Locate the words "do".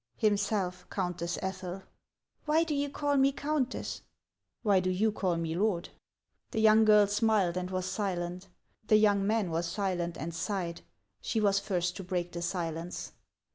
2.63-2.73, 4.79-4.89